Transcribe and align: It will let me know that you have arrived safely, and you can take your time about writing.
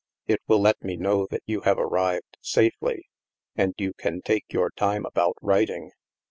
It 0.25 0.41
will 0.47 0.59
let 0.59 0.83
me 0.83 0.97
know 0.97 1.27
that 1.29 1.43
you 1.45 1.61
have 1.61 1.77
arrived 1.77 2.37
safely, 2.41 3.07
and 3.55 3.75
you 3.77 3.93
can 3.93 4.23
take 4.23 4.45
your 4.51 4.71
time 4.71 5.05
about 5.05 5.37
writing. 5.43 5.91